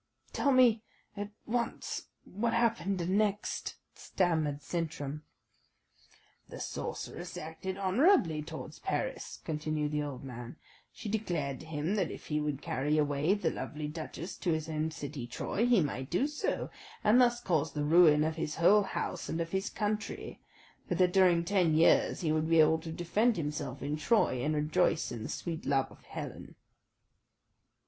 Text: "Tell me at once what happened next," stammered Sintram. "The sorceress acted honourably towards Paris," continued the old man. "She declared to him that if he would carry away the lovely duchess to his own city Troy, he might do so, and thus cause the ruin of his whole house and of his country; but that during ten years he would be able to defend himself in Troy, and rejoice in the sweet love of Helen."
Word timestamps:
"Tell 0.33 0.51
me 0.51 0.81
at 1.15 1.29
once 1.45 2.07
what 2.25 2.55
happened 2.55 3.07
next," 3.07 3.75
stammered 3.93 4.63
Sintram. 4.63 5.21
"The 6.49 6.59
sorceress 6.59 7.37
acted 7.37 7.77
honourably 7.77 8.41
towards 8.41 8.79
Paris," 8.79 9.41
continued 9.45 9.91
the 9.91 10.01
old 10.01 10.23
man. 10.23 10.55
"She 10.91 11.07
declared 11.07 11.59
to 11.59 11.65
him 11.67 11.93
that 11.97 12.09
if 12.09 12.25
he 12.29 12.39
would 12.39 12.63
carry 12.63 12.97
away 12.97 13.35
the 13.35 13.51
lovely 13.51 13.87
duchess 13.87 14.35
to 14.37 14.51
his 14.53 14.67
own 14.67 14.89
city 14.89 15.27
Troy, 15.27 15.67
he 15.67 15.81
might 15.81 16.09
do 16.09 16.25
so, 16.25 16.71
and 17.03 17.21
thus 17.21 17.39
cause 17.39 17.71
the 17.73 17.83
ruin 17.83 18.23
of 18.23 18.37
his 18.37 18.55
whole 18.55 18.81
house 18.81 19.29
and 19.29 19.39
of 19.39 19.51
his 19.51 19.69
country; 19.69 20.41
but 20.89 20.97
that 20.97 21.13
during 21.13 21.45
ten 21.45 21.75
years 21.75 22.21
he 22.21 22.31
would 22.31 22.49
be 22.49 22.59
able 22.59 22.79
to 22.79 22.91
defend 22.91 23.37
himself 23.37 23.83
in 23.83 23.97
Troy, 23.97 24.43
and 24.43 24.55
rejoice 24.55 25.11
in 25.11 25.21
the 25.21 25.29
sweet 25.29 25.63
love 25.67 25.91
of 25.91 26.03
Helen." 26.05 26.55